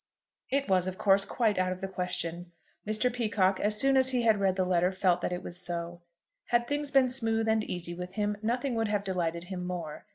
It 0.49 0.67
was, 0.67 0.87
of 0.87 0.97
course, 0.97 1.25
quite 1.25 1.59
out 1.59 1.71
of 1.71 1.79
the 1.79 1.87
question. 1.87 2.51
Mr. 2.87 3.13
Peacocke, 3.13 3.59
as 3.59 3.79
soon 3.79 3.95
as 3.95 4.09
he 4.09 4.23
had 4.23 4.39
read 4.39 4.55
the 4.55 4.65
letter, 4.65 4.91
felt 4.91 5.21
that 5.21 5.31
it 5.31 5.43
was 5.43 5.61
so. 5.61 6.01
Had 6.45 6.67
things 6.67 6.89
been 6.89 7.07
smooth 7.07 7.47
and 7.47 7.63
easy 7.63 7.93
with 7.93 8.15
him, 8.15 8.35
nothing 8.41 8.73
would 8.73 8.87
have 8.87 9.03
delighted 9.03 9.43
him 9.43 9.63
more. 9.63 10.07